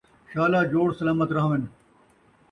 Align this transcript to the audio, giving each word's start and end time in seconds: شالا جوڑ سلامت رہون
شالا 0.31 0.61
جوڑ 0.71 0.87
سلامت 0.99 1.29
رہون 1.35 1.61